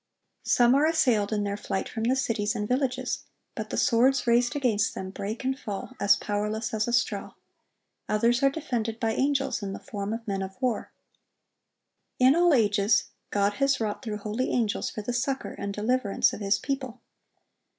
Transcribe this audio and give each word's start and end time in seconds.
Some 0.47 0.73
are 0.73 0.87
assailed 0.87 1.31
in 1.31 1.43
their 1.43 1.55
flight 1.55 1.87
from 1.87 2.05
the 2.05 2.15
cities 2.15 2.55
and 2.55 2.67
villages; 2.67 3.25
but 3.53 3.69
the 3.69 3.77
swords 3.77 4.25
raised 4.25 4.55
against 4.55 4.95
them 4.95 5.11
break 5.11 5.43
and 5.43 5.59
fall 5.59 5.91
as 5.99 6.15
powerless 6.15 6.73
as 6.73 6.87
a 6.87 6.91
straw. 6.91 7.33
Others 8.09 8.41
are 8.41 8.49
defended 8.49 8.99
by 8.99 9.11
angels 9.13 9.61
in 9.61 9.73
the 9.73 9.79
form 9.79 10.11
of 10.11 10.27
men 10.27 10.41
of 10.41 10.59
war. 10.59 10.91
In 12.17 12.35
all 12.35 12.51
ages, 12.51 13.09
God 13.29 13.53
has 13.61 13.79
wrought 13.79 14.01
through 14.03 14.17
holy 14.17 14.49
angels 14.51 14.89
for 14.89 15.03
the 15.03 15.13
succor 15.13 15.53
and 15.53 15.71
deliverance 15.71 16.33
of 16.33 16.39
His 16.39 16.57
people. 16.57 16.99